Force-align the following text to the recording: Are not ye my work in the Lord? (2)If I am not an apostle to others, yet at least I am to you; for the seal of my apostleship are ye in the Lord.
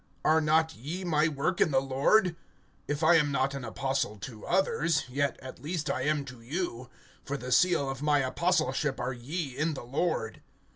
Are 0.25 0.41
not 0.41 0.73
ye 0.75 1.03
my 1.03 1.27
work 1.27 1.61
in 1.61 1.69
the 1.69 1.79
Lord? 1.79 2.35
(2)If 2.89 3.07
I 3.07 3.17
am 3.17 3.31
not 3.31 3.53
an 3.53 3.63
apostle 3.63 4.17
to 4.17 4.47
others, 4.47 5.07
yet 5.07 5.39
at 5.43 5.61
least 5.61 5.91
I 5.91 6.01
am 6.05 6.25
to 6.25 6.41
you; 6.41 6.89
for 7.23 7.37
the 7.37 7.51
seal 7.51 7.87
of 7.87 8.01
my 8.01 8.17
apostleship 8.21 8.99
are 8.99 9.13
ye 9.13 9.55
in 9.55 9.75
the 9.75 9.83
Lord. 9.85 10.41